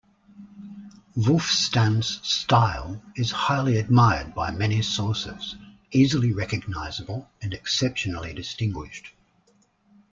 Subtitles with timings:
[1.15, 5.55] Wulfstan's style is highly admired by many sources,
[5.91, 9.13] easily recognisable and exceptionally distinguished.